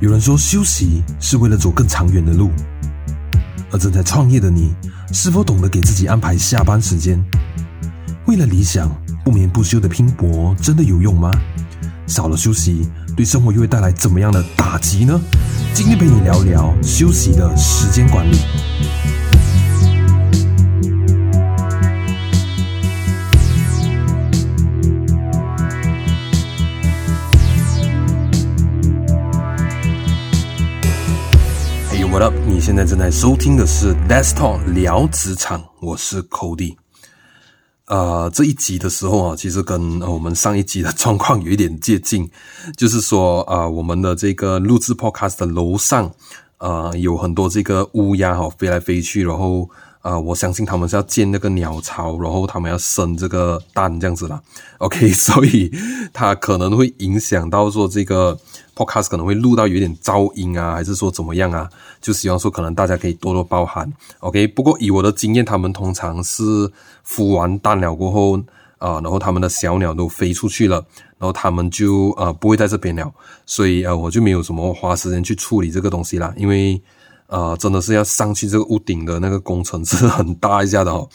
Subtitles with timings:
[0.00, 2.50] 有人说，休息是为了走更长远的路。
[3.72, 4.74] 而正在创业的你，
[5.12, 7.22] 是否懂得给自己安排下班时间？
[8.26, 8.90] 为了理想，
[9.24, 11.30] 不眠不休的拼搏，真的有用吗？
[12.06, 15.20] 少了休息，对生活又会带来怎么样的打击呢？
[15.74, 18.38] 今天陪你聊聊休息的时间管理。
[32.16, 36.74] 好了你现在正在收听的是 Desktop 聊职场，我是 Cody。
[37.88, 42.26] 呃，这一集的时候啊，其实跟我们上一集的状况有一点接近，
[42.74, 46.10] 就是说啊、呃，我们的这个录制 Podcast 的楼上，
[46.56, 49.68] 呃，有很多这个乌鸦哈飞来飞去，然后、
[50.06, 54.40] 呃，我相信他们是要建那个鸟巢，然后他们要生这个蛋这样子啦。
[54.78, 55.68] OK， 所以
[56.12, 58.38] 它可能会影响到说这个。
[58.76, 61.66] Podcast 可能会录到有点噪音啊，还是说怎么样啊？
[62.02, 64.46] 就希望说可能大家可以多多包涵，OK。
[64.48, 66.42] 不过以我的经验，他们通常是
[67.02, 68.38] 孵完蛋了过后
[68.76, 70.76] 啊、然后他们的小鸟都飞出去了，
[71.18, 73.10] 然后他们就呃不会在这边了，
[73.46, 76.78] 所以呃我就没有什么花时间去处理这个东西啦，因为
[77.28, 81.08] 呃真的是要上去这个屋顶的那个工程是很大一下的哦，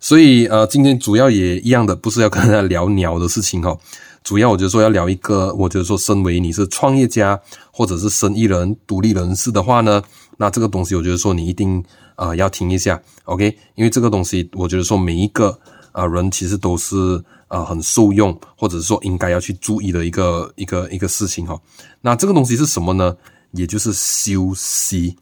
[0.00, 3.78] 所以呃今天主要也一样的，不是要跟大家聊鸟的事情哦。
[4.22, 7.40] 主要我就说要聊一个，我觉得说，身为你是创业家
[7.70, 10.02] 或者是生意人、独立人士的话呢，
[10.36, 11.84] 那这个东西我觉得说你一定
[12.16, 13.56] 啊、要听一下，OK？
[13.76, 15.56] 因为这个东西我觉得说每一个
[15.92, 21.56] 啊、人其实都是啊、很受用，或者说应该要去注意的一个一个一个事情哈。
[22.00, 23.16] 那这个东西是什么呢？
[23.52, 25.16] 也就是休息。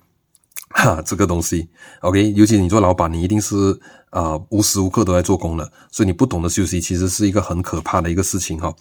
[0.77, 1.69] 哈，这个东西
[2.01, 3.73] ，OK，尤其你做老板，你一定是
[4.11, 8.75] 啊、呃、无时无刻都在做工的，所以你不懂得休息，其实是一个很可怕的一个事情哈。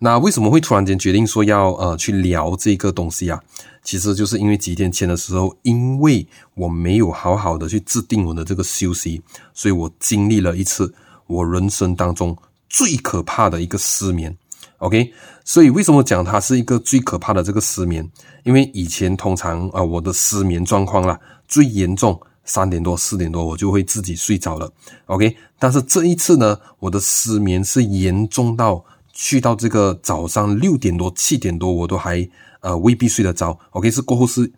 [0.00, 3.40] 那为什么会突然间决定说要呃去聊这个东西啊？
[3.84, 9.22] 其实就是因为几天前的时候，因为我没有好好的去制定我的这个休息，
[9.54, 10.92] 所以我经历了一次
[11.28, 12.36] 我人生当中
[12.68, 14.36] 最可怕的一个失眠。
[14.78, 15.10] OK，
[15.42, 18.06] 所以为什么讲它是一个最可怕的这个失眠？
[18.42, 24.72] 因为以前通常啊、我的失眠状况啦，最严重三点多四点多我就会自己睡着了。
[25.06, 32.28] OK，但是这一次呢，我的失眠是严重到去到这个早上六点多七点多我都还
[32.60, 33.58] 呃未必睡得着。
[33.70, 34.52] OK，是过后是。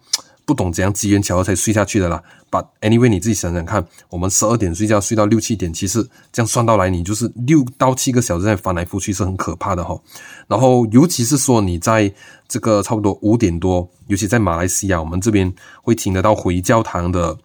[0.48, 2.22] 不懂怎样机缘巧合才睡下去的啦。
[2.50, 10.00] But anyway，你自己想想看，我们十二点睡觉，睡到六七点，其实这样算到来，你就是六到七个小时在翻来覆去，是很可怕的齁。
[10.46, 12.10] 然后，尤其是说你在
[12.48, 17.36] 这个差不多五点多，尤其在马来西亚，我们这边会听得到回教堂的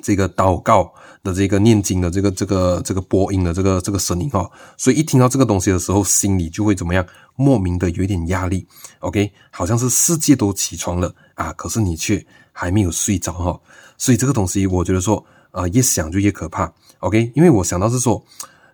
[0.00, 0.92] 这个祷告
[1.24, 4.48] 的这个念经的这个这个这个播音的这个这个声音哦。
[4.76, 7.04] 所以一听到这个东西的时候，心里就会怎么样？
[7.40, 8.66] 莫名的有一点压力
[8.98, 13.58] ，OK，好像是世界都起床了啊，可是你却还没有睡着哈，
[13.96, 18.22] 所以这个东西我觉得说，呃，越想就越可怕，OK，因为我想到是说，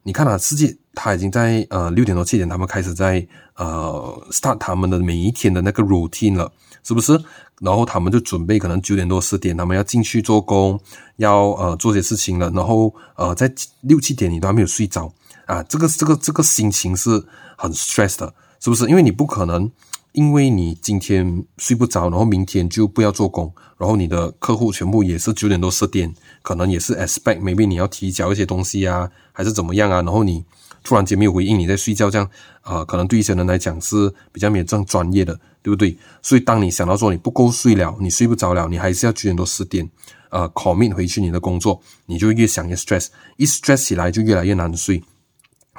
[0.03, 3.25] 你看啊，世界他已经在呃六点多七点，他们开始在
[3.55, 6.51] 呃 start 他们的每一天的那个 routine 了，
[6.83, 7.17] 是不是？
[7.61, 10.79] 然后他们就准备可能九点多十点，他们要进去做工，
[11.17, 13.51] 要呃做些事情了，然后呃在
[13.83, 15.13] 六七点你都还没有睡着
[15.47, 17.25] 啊，这个这个这个心情是
[17.57, 18.35] 很 stress 的。
[18.61, 18.89] 是不是？
[18.89, 19.71] 因为你不可能，
[20.13, 30.03] 因为你今天睡不着，然后明天就不要做工，然后你的客户全部也是九点多十点，可能也是 expect，maybe 你要提交一些东西啊，还是怎么样啊？
[30.03, 30.45] 然后你
[30.83, 32.29] 突然间没有回应，你在睡觉，这样
[32.63, 35.97] 啊、可能对一些人来讲是比较没有这样专业的，对不对？
[36.23, 39.89] 所以当你想到说你不够睡了，你睡不着了，你还是要九点多十点，
[40.31, 45.03] 呃，commit 回去你的工作，你就越想越 stress，一 stress 起来就越来越难睡。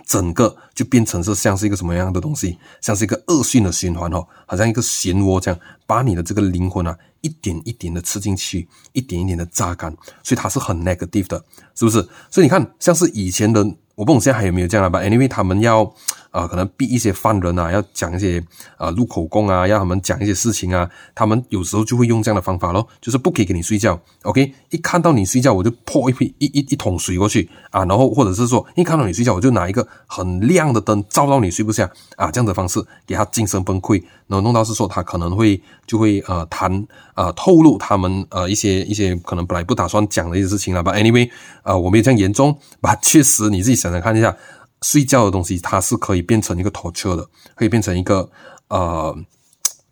[0.08, 11.44] 整个就变成是像是一个什么样的东西，像是一个恶性的循环哦，好像一个漩涡这样，把你的这个灵魂啊一点一点的吃进去，一点一点的榨干，所以它是很 negative 的，
[11.76, 12.02] 是不是？
[12.32, 13.62] 所以你看，像是以前的，
[13.96, 15.94] 我不懂现在还有没有这样了吧？Anyway，他们要。
[16.38, 18.44] 啊、呃，可能逼一些犯人啊，要讲一些
[18.78, 24.54] 啊录口供啊，要他们讲一些事情啊，他们有时候就会用这样的方法咯，就是不可以给你睡觉，OK？
[24.70, 36.86] 一看到你睡觉，我就泼一瓶一一一桶水过去啊，然后或者是说一看到你睡觉，我就拿一个很亮的灯照到你睡不下啊，这样的方式给他精神崩溃，然后弄到是说他可能会就会呃谈
[37.16, 41.30] 呃透露他们呃一些一些可能本来不打算讲的一些事情了吧，Anyway，
[41.64, 44.36] 啊、我没有这样严重，吧，确实你自己想想看一下。
[44.82, 48.30] 睡觉的东西，它是可以变成一个拖车的，可以变成一个
[48.70, 49.16] 呃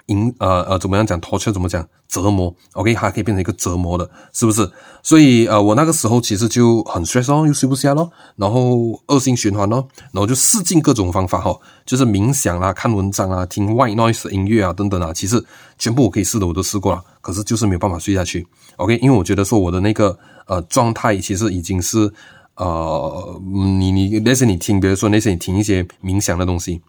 [0.08, 1.88] 影呃呃，怎么样讲拖车怎么讲？
[2.08, 4.72] 折磨，OK，它可以变成一个折磨的，是不是？
[5.02, 8.78] 所以呃，我那个时候其实就很 stress 哦，又睡不下咯，然后
[9.08, 15.44] 恶性循环咯，然后就试尽各种方法哈，就是冥想啊、看文章啊、听 white noise 音乐啊等等啊，其实
[15.80, 18.48] 全部我可以试的我都试过了，可是就是没有办法睡下去
[18.78, 22.10] ，OK，因为我觉得说我的那个呃状态其实已经是
[22.56, 23.42] 呃，
[23.80, 26.82] 你你那些你听，比如说那些你听一些冥想的东西。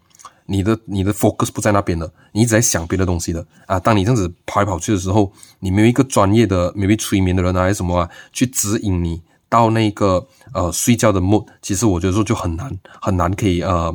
[0.48, 3.80] 你的你的 focus 不在那边的，你一直在想别的东西的啊。
[3.80, 10.24] 当你这样子跑来跑去的时候，你没有一个专业的 maybe 催眠的人啊，还是什么啊，去指引你到那个
[10.54, 12.70] 呃睡觉的 mode，其实我觉得说就很难
[13.02, 13.92] 很难可以呃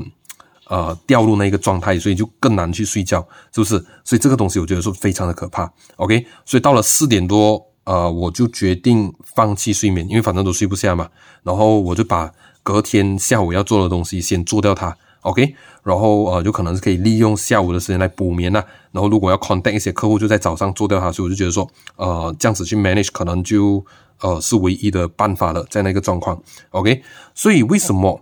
[0.68, 3.80] 呃掉入那个状态，所以就更难去睡觉，是不是？
[4.04, 5.72] 所以这个东西我觉得说非常的可怕。
[5.96, 11.10] OK，所以到了四点多，呃，我就决定放弃睡眠，因为反正都睡不下嘛。
[11.44, 12.32] 然后我就把
[12.62, 14.96] 隔天下午要做的东西先做掉它。
[15.22, 21.12] OK，然后呃，就可能是可以利用下午的时间来补眠呐、然后如果要 contact 一些客户，就在早上做掉它。
[21.12, 23.86] 所以我就觉得说，呃，这样子去 manage 可能就
[24.22, 26.42] 呃是唯一的办法了，在那个状况。
[26.72, 27.04] OK，
[27.36, 28.20] 所以为什么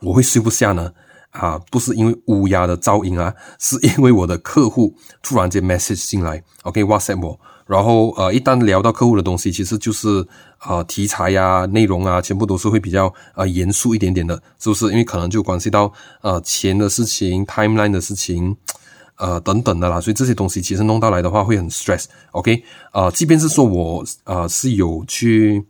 [0.00, 0.92] 我会睡不下呢？
[1.30, 7.40] 啊，不是因为乌鸦的噪音啊，是因为我的客户突然间 message 进来，OK，WhatsApp、okay, 我。
[7.66, 10.24] 然后呃，一旦聊到客户的东西，其实就是
[10.64, 14.86] 呃题材呀、内容啊，全部都是会比较呃严肃一点点的，是不是？
[14.86, 18.56] 因为可能就关系到呃钱的事情、timeline 的事情，
[19.16, 22.04] 呃等等的啦，所以这些东西其实弄到来的话会很 stress。
[22.30, 25.60] OK，呃，即便是说我呃是有去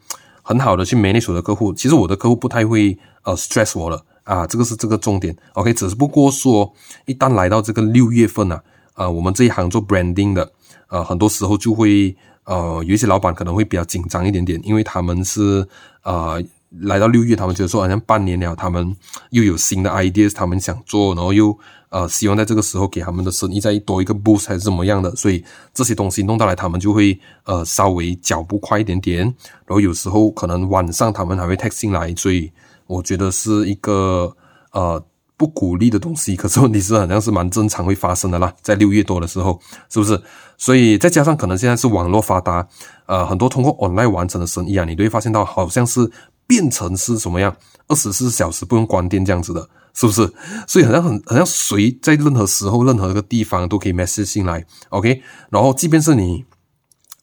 [0.42, 5.34] 很好的去 manage 我的客户，其实我的客户不太会呃 stress 我了啊，这个是这个重点。
[5.54, 6.70] OK，只是不过说
[7.06, 10.52] 一旦来到这个六月份啊，我们这一行做 branding 的。
[10.88, 15.66] 呃，很多时候就会呃，有一些老板可能会比较紧张一点点，因为他们是
[16.02, 16.42] 呃，
[16.80, 18.94] 来到六月，他们觉得说好像半年了，他们
[19.30, 25.44] 又有新的 ideas，他们想做，然后又呃，希望在这个时候给他们的生意再多一个 boost 还是怎么样的，所以
[25.74, 29.22] 这些东西弄到来，他们就会呃稍微脚步快一点点，
[29.64, 32.50] 然后有时候可能晚上他们还会 text 进来，所以
[32.86, 34.36] 我觉得是一个
[34.72, 35.04] 呃。
[35.36, 39.60] 不鼓励的东西，可是问题是好像是蛮正常会发生的啦，在六月多的时候，
[39.90, 40.20] 是不是？
[40.56, 42.66] 所以再加上可能现在是网络发达，
[43.04, 46.10] 呃，很多通过 online 完成的生意啊，你都会发现到好像是
[46.46, 47.54] 变成是什么样，
[47.88, 50.32] 二十四小时不用关店这样子的，是不是？
[50.66, 56.46] 所以好像很好像谁在任何时候、任何一个地方都可以 message 进来，OK，然后即便是你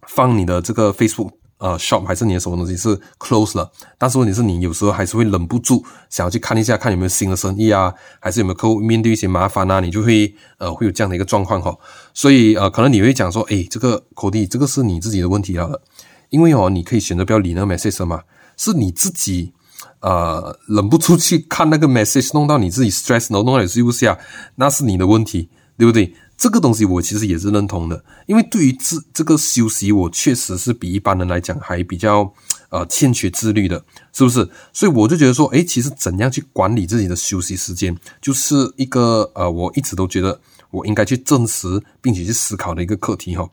[0.07, 1.31] 放你的这个 Facebook。
[1.63, 11.73] 呃，shop 还是你的什么东西是 close 了，但是问题是你有时候还是会忍不住想要去看一下，看有没有新的生意啊，还是有没有客户面对一些麻烦啊，你就会呃会有这样的一个状况哈。
[12.13, 15.81] 所以呃，可能你会讲说，诶，这个 Cody，这个是你自己的问题了，
[16.31, 18.23] 因为哦，你可以选择不要理那个 message 嘛，
[18.57, 19.53] 是你自己
[20.01, 24.19] 呃忍不住去看那个 message，弄到你自己 stress，然后弄到你睡不下，
[24.55, 26.13] 那是你的问题，对不对？
[26.43, 32.33] 这个东西我其实也是认同的，因为对于自这个休息，我确实是比一般人来讲还比较
[32.67, 33.81] 呃欠缺自律的，
[34.11, 34.49] 是不是？
[34.73, 40.37] 所以我就觉得说，诶，其实怎样去管理自己的休息时间，就是一个呃，我一直都觉得
[40.69, 43.49] 我应该去证实并且去思考的一个课题哈。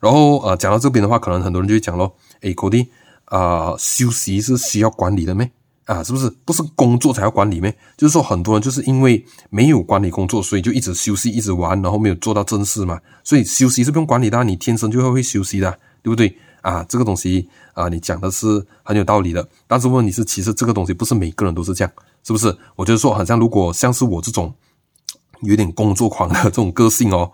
[0.00, 2.86] 然后呃，讲到这边的话，可能很多人就会讲咯，诶，Cody，
[3.26, 5.50] 啊，休息是需要管理的咩？
[5.90, 7.76] 啊，是不是不是工作才要管理咩？
[7.96, 13.00] 就是说，很多人就是因为没有管理工作，所以就一直休息，一直玩，然后没有做到正事嘛。
[13.24, 15.68] 所以休息是不用管理的，你天生就会会休息的，
[16.00, 16.32] 对不对？
[16.62, 19.44] 啊，这个东西啊，你讲的是很有道理的。
[19.66, 21.92] 但是问题是，其实这个东西不是每个人都是这样，
[22.22, 22.56] 是不是？
[22.76, 24.54] 我觉得说，好像如果像是我这种
[25.40, 27.32] 有点工作狂的这种个性哦，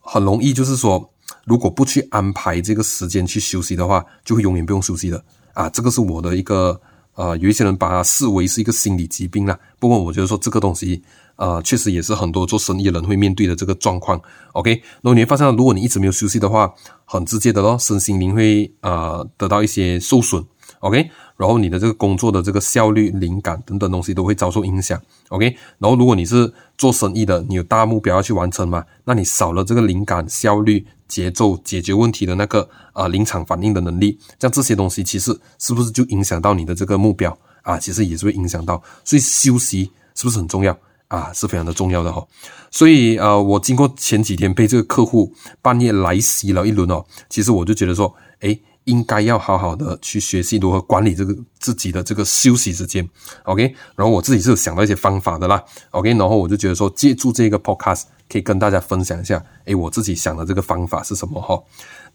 [0.00, 1.12] 很容易就是说，
[1.44, 5.24] 如果不去安排这个时间去休息的话，就会永远不用休息的。
[5.52, 6.80] 啊，这个是我的一个。
[7.14, 9.58] 呃，有一些人把它视为是一个心理疾病啦。
[9.78, 11.02] 不过我觉得说这个东西，
[11.36, 14.20] 呃，确实也是很多做生意的人会面对的这个状况。
[14.52, 16.72] OK，那你会发现，如果你一直没有休息的话，
[17.04, 20.44] 很直接的咯，身心灵会啊得到一些受损。
[20.80, 25.00] OK，然后你的这个工作的这个效率、灵感等等东西都会遭受影响。
[25.28, 25.46] OK，
[25.78, 30.86] 然后如果你是做生意的，你有大目标要去完成嘛，那你少了这个灵感、效率。
[31.06, 32.62] 节奏解决问题的那个
[32.92, 37.78] 啊、呃、临场反应的能力，像这些东西其实是不是就影响到你的这个目标啊？
[37.78, 40.76] 其实也是会影响到，所以休息是不是很重要
[41.08, 41.30] 啊？
[41.32, 42.26] 是非常的重要的哈。
[42.70, 53.08] 所以呃，我经过前几天被这个客户半夜来袭了一轮哦，其实我就觉得说，诶，应该要好好的去学习如何管理这个自己的这个休息时间。
[53.44, 55.62] OK，然后我自己是有想到一些方法的啦。
[55.90, 58.04] OK，然后我就觉得说，借助这个 Podcast。
[58.26, 61.62] 可以跟大家分享一下，诶，我自己想的这个方法是什么哈？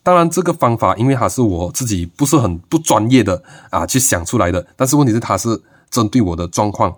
[0.01, 5.61] 当然，这个方法因为它是我自己不是很不专业的啊去想出来的，但是问题是它是
[5.91, 6.93] 针对我的状况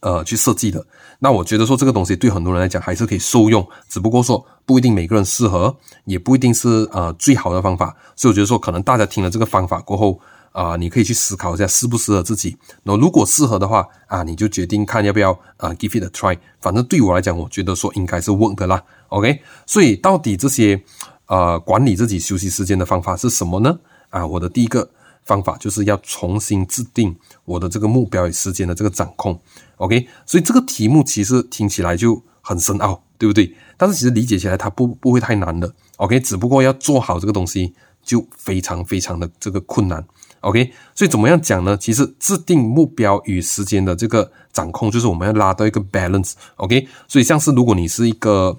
[0.00, 0.84] 呃去设计的。
[1.18, 7.96] 那我觉得说这个东西对很多人来讲还是可以受用，只不过说不一定每个人适合，也不一定是呃最好的方法。
[8.14, 12.56] 所以我觉得说，可能大家听了这个方法过后啊、你可以去思考一下适不适合自己。
[12.82, 16.36] 那如果适合的话啊，你就决定看要不要啊、呃、give it a try。
[16.60, 18.82] 反正对我来讲，我觉得说应该是 work 的啦。
[19.10, 20.82] OK，所以到底这些
[21.26, 23.78] 呃管理自己休息时间的方法是什么呢？
[24.10, 24.88] 啊，我的第一个
[25.28, 29.38] 方法就是要重新制定我的这个目标与时间的这个掌控。
[29.76, 33.54] OK，所以这个题目其实听起来就很深奥，对不对？
[33.76, 35.72] 但是其实理解起来它不不会太难的。
[35.98, 40.04] OK，只不过要做好这个东西就非常非常的这个困难。
[40.40, 41.76] OK，所以怎么样讲呢？
[41.76, 46.32] 其实制定目标与时间的这个掌控，就是我们要拉到一个 balance。
[46.56, 48.58] OK，所以像是如果你是一个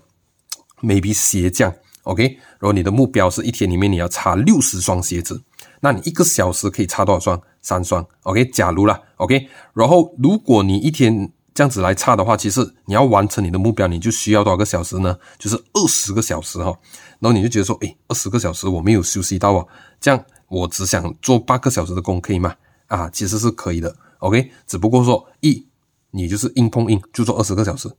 [0.81, 1.73] maybe 鞋匠
[2.03, 5.41] ，OK，然后你的目标是一天里面你要擦六十双鞋子。
[5.81, 7.41] 那你一个小时可以擦多少双？
[7.62, 8.45] 三双，OK。
[8.51, 9.48] 假如啦，OK。
[9.74, 15.17] 然后如果你一天这样子来擦的话，其实你要完成你的目标，你就需要多少个小时呢？
[15.38, 16.74] 就是二十个小时哈。
[17.19, 19.65] 然后你就觉得说，诶，二十个小时我没有休息到啊，
[20.00, 22.55] 这样我只想做八个小时的工，可以吗？
[22.88, 24.51] 啊，其实是可以的，OK。
[24.65, 25.67] 只不过说，一，
[26.12, 27.89] 你就是硬碰硬就做二十个小时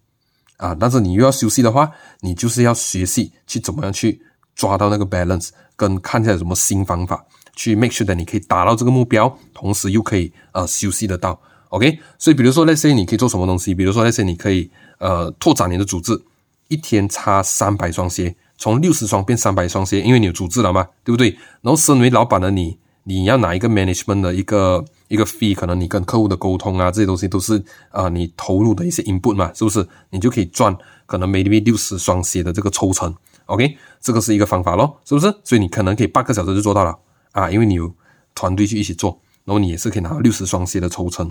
[0.57, 4.23] 啊，但是你又要休息的话，你就是要学习去怎么样去
[4.55, 7.25] 抓到那个 balance，跟看一下有什么新方法。
[7.55, 11.41] 去 make sure 的你可以达到这个目标，同时又可以呃休息得到
[11.71, 11.99] ，OK？
[12.19, 13.75] 所以比如说那些你可以做什么东西？
[13.75, 16.21] 比如说那些你可以呃拓展你的组织，
[16.69, 21.31] 一天擦三百双鞋，从六十双变三百双鞋，因为你有组织了嘛，对不对？
[21.63, 29.87] 然后身为老板的你，你要拿一个 management 的一个一个 fee，可能你跟客户的沟通啊这些东西都是啊、你投入的一些 input 嘛，是不是？
[30.11, 30.77] 你就可以赚
[31.07, 33.13] 可能 maybe 六十双鞋的这个抽成
[33.47, 33.77] ，OK？
[34.01, 35.27] 这个是一个方法咯，是不是？
[35.43, 36.97] 所以你可能可以八个小时就做到了。
[37.33, 37.93] 啊，因为你有
[38.35, 41.29] 团队去一起做，然后你也是可以拿到六十双鞋的抽成，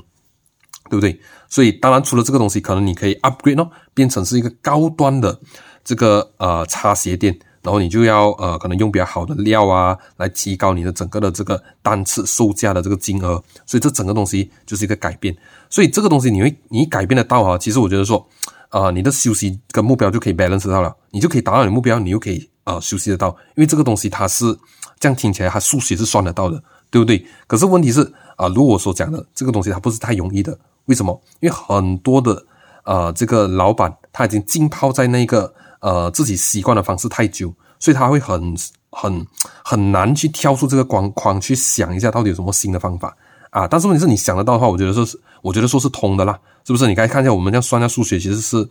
[0.89, 1.19] 对不对？
[1.47, 5.39] 所以当然除了这个东西，可能你可以 upgrade 哦，变成是一个高端的
[5.83, 13.43] 这个呃擦鞋店，然后你就要呃可能用比较好的料啊，来提高你的整个的这个单次售价的这个金额。
[13.65, 15.35] 所以这整个东西就是一个改变。
[15.69, 17.57] 所以这个东西你会你改变得到啊？
[17.57, 18.27] 其实我觉得说，
[18.69, 24.57] 呃，你的休息跟目标就可以 balance 到了，你就可以达到你目标，你又可以呃休息得到，因为这个东西它是。
[25.01, 26.61] 这样听起来，它数学是算得到的，
[26.91, 27.25] 对不对？
[27.47, 28.01] 可是问题是
[28.35, 30.59] 啊，如果我所讲的这个东西，它不是太容易的。
[30.87, 31.17] 为什么？
[31.39, 32.45] 因为很多的
[32.83, 38.53] 呃，这个老板他已经浸泡在那个呃自己习惯的方式太久，所以他会很
[38.91, 39.25] 很
[39.63, 43.15] 很难去跳出这个框框去想一下到底有什么新的方法
[43.49, 43.67] 啊。
[43.67, 46.87] 但是问题是你想得到的话，我觉得说是，我觉得说是通的啦，是不是？
[46.87, 48.69] 你该看一下我们这样算一下数学，其实是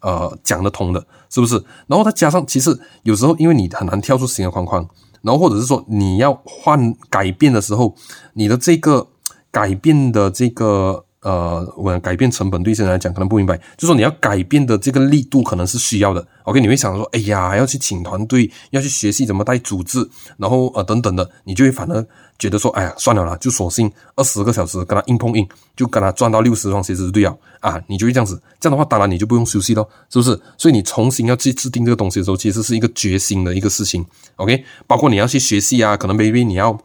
[0.00, 1.62] 呃讲得通的，是不是？
[1.86, 4.88] 然后再加上，其实有时候因为你很难跳出新的框框。
[5.22, 7.96] 然后或者是说你要换改变的时候，
[8.34, 9.08] 你的这个
[9.50, 16.24] 改变的这个呃，我改变成本对现在来讲可能不明白，就说你要改变的这个力度可能是需要的。
[16.44, 22.06] OK，你会想说，哎呀，要去请团队，要去学习怎么带组织，然后呃等等的，你就会反而
[22.38, 28.40] 觉得说，哎呀，算了啦，就索性二十个小时跟他硬碰硬，就跟他赚到六十双鞋子对了啊，你就会这样子。
[28.60, 30.38] 这样的话，当然你就不用休息咯，是不是？
[30.58, 34.04] 所以你重新要去制定这个东西的时候，其实是一个决心的一个事情。
[34.36, 36.78] OK，包括你要去学习啊，可能 maybe 你要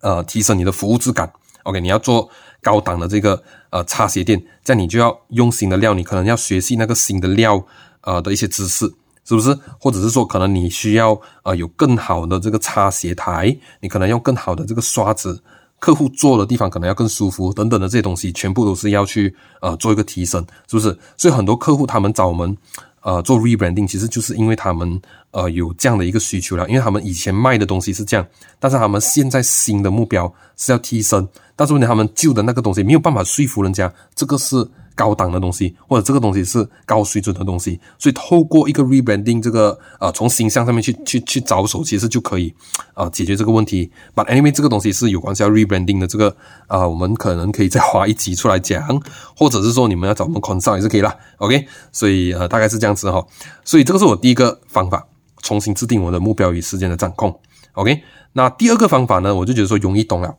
[0.00, 1.32] 呃提升你的服务质感。
[1.62, 2.28] OK，你要做
[2.62, 7.64] 高档的这个呃擦鞋店，这样你就要用新的料，你可能要学习那个新的料
[8.02, 8.92] 呃的一些知识，
[9.26, 9.54] 是不是？
[9.78, 15.42] 或者是说，可能你需要呃有更好的这个擦鞋台，你可能用更好的这个刷子，
[15.78, 20.96] 客户坐的地方可能要更舒服等等的这些东西，全部都是要去呃做一个提升，是不是？
[21.18, 22.56] 所以很多客户他们找我们。
[23.02, 28.26] 呃，做 rebranding 其实就是因为他们呃有这样的一个需求了，因为他们以前卖的东西是这样，
[28.58, 34.56] 但是他们现在新的目标是要提升，但是问题他们旧的那个东西没有办法说服人家，这个是
[34.96, 42.52] 高档的东西，或者这个东西是高水准的东西，所以透过一个 rebranding 这个呃从形象上面去去去着手，其实就可以
[42.94, 43.92] 啊、解决这个问题。
[44.14, 46.34] But anyway，这个东西是有关系要 rebranding 的，这个
[46.66, 49.00] 啊、我们可能可以再花一集出来讲，
[49.36, 51.14] 或者是说你们要找我们 consult 也是可以啦。
[51.36, 53.22] OK，所以呃大概是这样子哈。
[53.64, 55.06] 所以这个是我第一个方法，
[55.42, 57.38] 重新制定我的目标与时间的掌控。
[57.74, 60.34] OK，那第二个方法呢，我就觉得说容易懂了。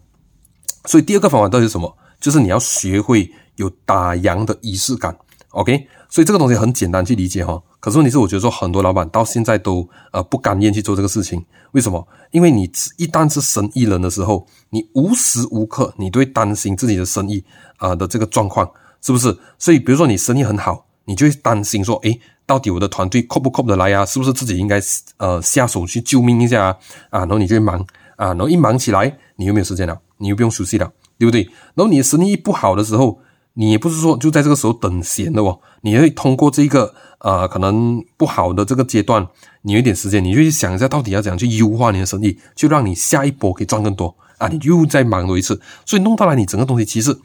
[0.86, 1.96] 所以第二个方法到底是什么？
[2.20, 3.32] 就是你要学会。
[3.58, 5.16] 有打烊的仪式感
[5.50, 7.62] ，OK，所以这个东西很简单去理解哈。
[7.80, 12.06] 可是问题是，我觉得说很多老板到现在都呃不甘愿去做这个事情，为什么？
[12.32, 12.64] 因为你
[12.98, 17.44] 一旦是生意人的时候，你无时无刻你都会担心自己的生意
[17.78, 18.70] 啊、的这个状况，
[19.02, 19.38] 是不是？
[19.60, 24.06] 所以比如说你生意很好，你就会担心说，诶，到底我的团队 cope 不 cope 得来啊？
[24.06, 24.82] 是不是自己应该
[25.18, 26.78] 呃下手去救命一下啊？
[27.12, 27.80] 啊，然后你就忙
[28.16, 31.44] 啊，然后一忙起来，你又没有时间了，你又不用休息了，对不对？
[31.76, 33.20] 然后你的生意不好的时候，
[33.60, 39.28] 你也不是说就在这个时候等闲的哦，你会通过这个呃可能不好的这个阶段，
[39.64, 44.48] 你有一点时间，你就去想一下到底要怎样去优化你的生意，就让你下一波可以赚更多啊！
[44.48, 47.18] 你又再忙碌一次，所以弄到来你整个东西其实，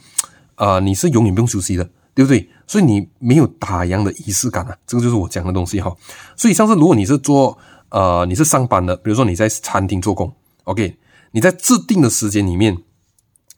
[0.54, 1.84] 呃，你是永远不用休息的，
[2.14, 2.48] 对不对？
[2.66, 5.94] 所以你没有打烊的仪式感啊，这个就是我讲的东西哈。
[6.34, 7.58] 所以像是如果你是做
[7.90, 10.32] 呃你是上班的，比如说你在餐厅做工
[10.64, 10.96] ，OK，
[11.32, 12.78] 你在制定的时间里面，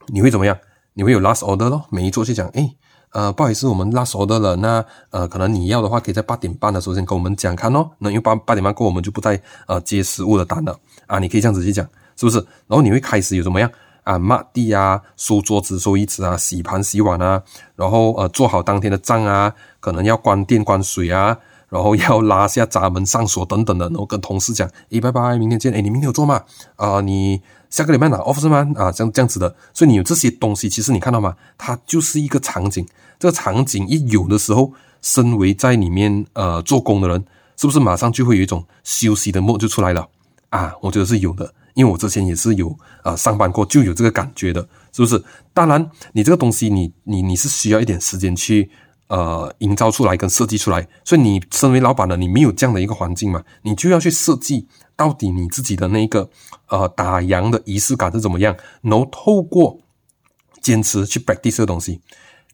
[0.07, 0.57] 你会怎么样？
[0.95, 2.73] 你会有 last order 咯，每一桌去讲，诶，
[3.11, 7.91] 呃，不好意思，我们 last order 了，那呃，可能你要的话，可以在八点半的时候先跟我们讲看哦。
[7.99, 11.19] 那因为八八点半过，我们就不再呃接食物的单了啊。
[11.19, 11.85] 你可以这样子去讲，
[12.15, 12.37] 是不是？
[12.67, 13.69] 然后你会开始有怎么样
[14.03, 14.17] 啊？
[14.17, 17.43] 抹地啊，收桌子、收椅子啊，洗盘、洗碗啊，
[17.75, 21.37] 然后呃，做好当天的账啊，可能要关电、关水啊，
[21.75, 25.73] 然后要拉下闸门、上锁等等的，然后跟同事讲，诶，拜拜，明天见。
[25.73, 26.41] 诶，你明天有做吗？
[26.77, 27.41] 啊、你。
[27.67, 28.65] 下个礼拜拿 office 吗？
[28.75, 31.35] 啊，这样这样子的，所以你有这些东西，其实你看到吗？
[31.57, 32.87] 它就是一个场景。
[33.19, 37.25] 这个场景一有的时候，身为在里面呃做工的人，
[37.57, 40.07] 是不是马上就会有一种休息的梦就出来了？
[40.51, 42.69] 啊，我觉得是有的，因为我之前也是有
[43.01, 44.61] 啊、呃、上班过，就有这个感觉的，
[44.93, 45.21] 是不是？
[45.53, 48.69] 当然，你这个东西，你你你是需要一点时间去
[49.07, 54.67] 呃营造出来跟设计出来，所以你身为老板的，你没有这样的一个环境嘛，你就要去设计。
[54.97, 56.29] 到底你自己的那个
[56.69, 58.55] 呃打烊的仪式感是怎么样？
[58.81, 59.77] 然后透过
[60.61, 61.99] 坚持去 practice 这个东西，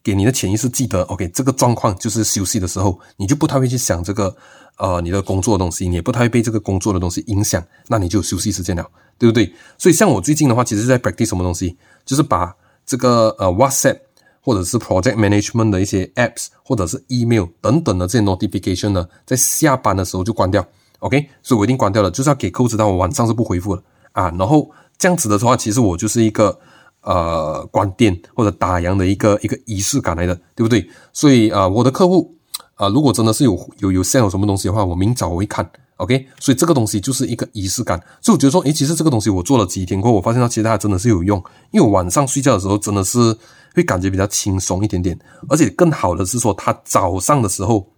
[0.02, 4.36] 给你的潜意识记得，OK，这个状况就是休息的时候，你就不太会去想这个
[4.76, 8.84] 呃你的工作的东西，你也不太会被这个工作的东西影响，那你就休息时间了，
[9.18, 9.54] 对不对？
[9.78, 12.52] 所以像我最近的话，其实在 practice 什么东西，就是把
[12.84, 14.00] 这个呃 WhatsApp
[14.42, 20.66] 或者是 Project Management 的一些 apps 或者是 email 等等的这些 notification 呢，在下班的时候就关掉。
[20.98, 23.82] OK，所以我一定关掉了，就是要给客户知道我晚上是不回复了
[24.12, 24.30] 啊。
[24.38, 26.58] 然后这样子的话，其实我就是一个
[27.02, 30.88] 呃关店或者打烊的一个一个仪式感来的，对不对？
[31.12, 32.36] 所以啊、我的客户
[32.74, 35.68] 啊、如果真的是有有有 sell 什么东西的话，我明早我会看。
[35.96, 38.00] OK，所以这个东西就是一个仪式感。
[38.20, 43.36] 所以我觉得说，诶，其实这个东西我做了几天过后，我发现到其实它真的是有用，因为我晚上睡觉的时候真的是
[43.74, 47.88] 会感觉比较轻松一点点，而且更好的是说，它早上的时候。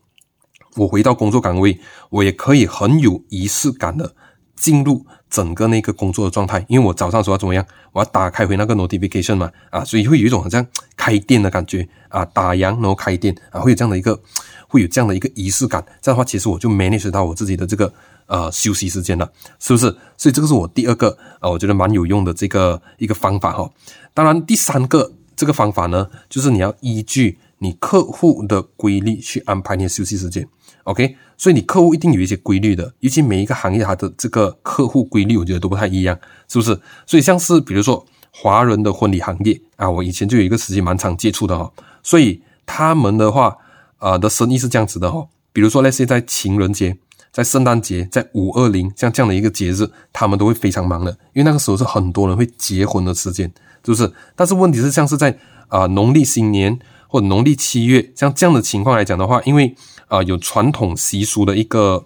[0.76, 1.78] 我回到工作岗位，
[2.10, 4.12] 我也可以很有仪式感的
[4.56, 14.20] 进入整个那个工作的状态，因为我早上说要怎么样，我要打开回那个 notification 嘛，啊，所以会有一种好像开店的感觉啊，打烊然后开店啊，会有这样的一个，
[14.66, 17.94] 会有这样的一个仪式感，这样的话其实我就 manage 到我自己的这个
[18.26, 19.96] 呃休息时间了，是不是？
[20.16, 23.70] 所以这个是我第二个啊，我觉得蛮有用的这个一个方法哈。
[24.12, 30.46] 当然第三个这个方法呢，就是你要依据你客户的规律去安排你的休息时间。
[30.84, 36.78] OK，所以你客户一定有一些规律的，尤其每一个行业它的这个客户规律，我觉得都不太一样，是不是？
[37.06, 43.56] 所以像是比如说华人的婚礼行业啊，我以前就有一个时期蛮常接触的哈，所以他们的话，
[43.98, 46.94] 呃的生意是这样子的哈，比如说那些在情人节、
[47.32, 53.50] 在圣诞节、在五二零像这样的一个节日，他们都会非常忙的，因为那个时候是很多人会结婚的时间，
[53.84, 54.12] 是不是？
[54.34, 59.74] 但是问题是像是在啊、农历新年或者农历七月像这样的情况来讲的话，因为
[60.08, 62.04] 啊、有传统习俗的一个，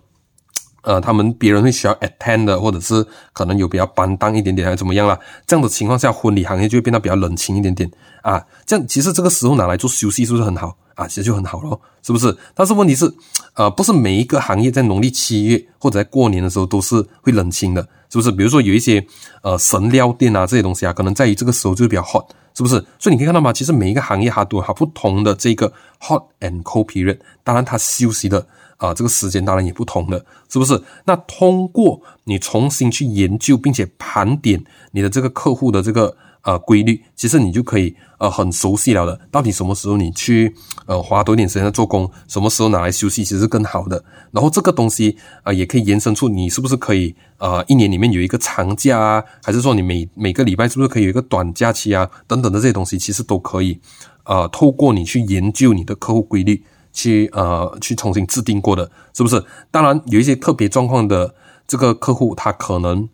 [0.83, 5.19] 呃，他们别人会需要 attend 的，或者是可能有比较搬档一点点，还是怎么样啦？
[5.47, 7.91] 这样的情况下，婚礼行业就会变得比较冷清一点点
[8.23, 8.43] 啊。
[8.65, 11.07] 这样其实这个时候拿来做休息是不是很好啊？
[11.07, 12.37] 其实就很好咯，是不是？
[12.55, 13.11] 但是问题是，
[13.55, 18.33] 呃，不是每一个行业在农历七月或者在过年的时候都是会冷清的，是不是？
[18.33, 19.07] 比如说有一些
[19.43, 22.27] 呃神料店啊这些东西啊，可能在于这个时候就会比较 hot。
[22.55, 22.75] 是不是？
[22.99, 23.53] 所以你可以看到吗？
[23.53, 28.45] 其实每一个行业它都有它不同的这个 hot and cold period，当然它休息的
[28.79, 30.83] 啊、这个时间当然也不同的，是不是？
[31.05, 36.17] 那通过你重新去研究并且盘点你的这个客户的这个。
[36.49, 39.21] 呃，规律其实你就可以呃很熟悉了的。
[39.31, 40.51] 到底什么时候你去
[40.87, 44.03] 呃花多点时间在做工，什么时候拿来休息，其实更好的。
[44.31, 53.79] 然后这个东西呃也可以延伸出你是不是可以呃一年里面有一个长假啊，还是说你每每个礼拜是不是可以有一个短假期啊等等的这些东西，其实都可以
[54.25, 59.45] 呃透过你去研究你的客户规律去呃去重新制定过的，是不是？
[59.71, 61.35] 当然有一些特别状况的
[61.67, 63.07] 这个客户，他可能。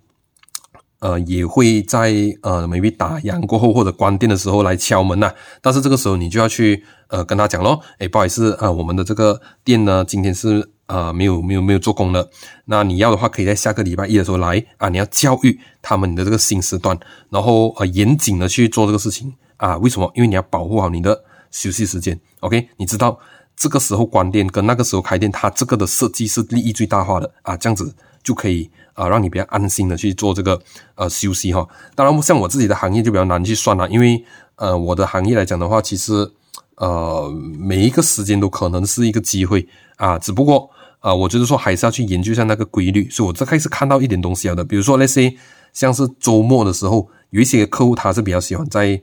[1.05, 12.31] 呃，也会在呃，maybe 打烊过后或者关店的时候来敲门呐、但是这个时候你就要去呃跟他讲咯，诶，不好意思啊、呃，我们的这个店呢今天是呃没有没有没有做工的。
[12.65, 14.89] 那你要的话，可以在下个礼拜一的时候来啊。
[14.89, 19.77] 你要教育他们你的这个新时段，然后呃严谨的去做这个事情啊。
[19.77, 20.11] 为什么？
[20.15, 22.19] 因为你要保护好你的休息时间。
[22.41, 23.19] OK，你知道
[23.55, 28.71] 这个时候关店跟那个时候开店，它这个的设计是利益最大化的啊，这样子就可以。
[28.95, 30.61] 啊，让你比较安心的去做这个
[30.95, 31.69] 呃休息哈。
[31.95, 34.25] 当然，像我自己的行业就比较难去算了，因为
[34.57, 36.33] 呃我的行业来讲的话，其实
[36.77, 43.09] 呃，每一个时间都可能是一个机会啊，只不过啊，我觉得说还是要去研究一下那个规律。
[43.11, 45.35] 所以我这开始看到一点东西了的，比如说那些
[45.73, 49.01] 像是周末的时候，有一些客户他是比较喜欢在，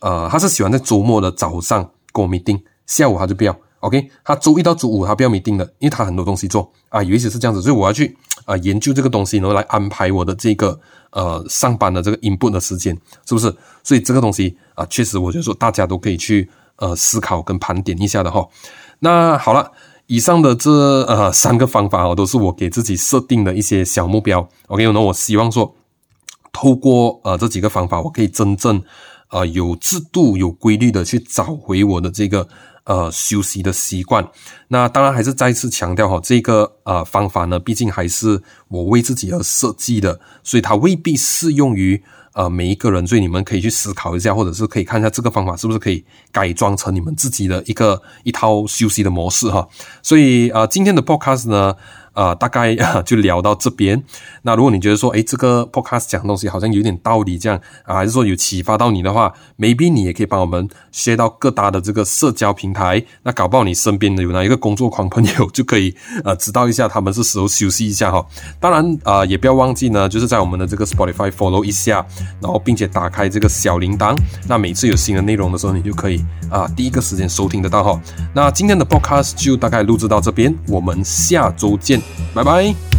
[0.00, 3.56] 呃，他是喜欢在周末的早上跟我 meeting，下午他就不要。
[3.84, 8.16] OK，他周一到周五他不要 meeting 的，因为他很多东西做啊，有一些是这样子，所以我要去
[8.46, 13.54] 啊研究这个东西，然后来安排我的这个呃上班的这个 input 的时间，是不是？
[13.82, 18.48] 所以这个东西啊，确实我觉得说大家都可以去呃思考跟盘点一下的哈。
[19.00, 19.70] 那好了，
[20.06, 20.70] 以上的这
[21.02, 24.48] 呃三个方法哦，都是我给自己设定的一些小目标。
[24.68, 25.74] OK，那我希望说
[26.54, 28.82] 透过呃这几个方法，我可以真正
[29.28, 32.48] 呃有制度、有规律的去找回我的这个。
[32.84, 34.22] 呃，休息的习惯，
[34.68, 42.02] 那当然还是再次强调哈，这个呃方法呢，毕竟还是我为自己而设计的，所以它未必适用于
[42.34, 49.66] 呃每一个人，所以你们可以去思考一下，或者是可以看一下这个方法是不是可以改装成你们自己的一个一套休息的模式哈。
[50.02, 51.74] 所以啊，今天的 podcast 呢。
[52.14, 54.02] 啊、大概啊就聊到这边。
[54.42, 63.04] 那如果你觉得说，诶，这个 podcast 讲的东西好像有点道理，这样啊，还是说有启发到你的话，maybe 你也可以帮我们 share 到各大的这个社交平台。
[63.24, 68.24] 那搞不好你身边的有哪一个工作狂朋友，就可以呃知道一下他们是时候休息一下哈。
[68.60, 72.06] 当然啊、也不要忘记呢，就是在我们的这个 Spotify follow 一下，
[72.40, 74.16] 然后并且打开这个小铃铛。
[74.48, 78.00] 那每次有新的内容的时候，你就可以啊、第一个时间收听得到哈。
[78.32, 82.03] 那今天的 podcast 就大概录制到这边，我们下周见。
[82.34, 82.93] 拜拜。